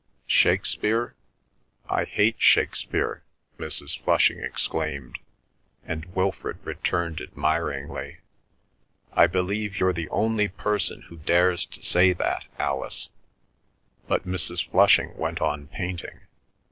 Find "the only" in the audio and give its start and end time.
9.93-10.47